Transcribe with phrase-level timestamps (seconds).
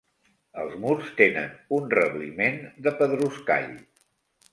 [0.61, 2.57] Els murs tenen un rebliment
[2.87, 3.77] de pedruscall.